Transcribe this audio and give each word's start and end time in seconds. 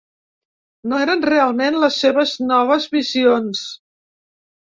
No 0.93 1.01
eren 1.05 1.19
realment 1.29 1.77
les 1.83 1.99
seves 2.05 2.33
noves 2.53 2.87
visions. 2.97 3.63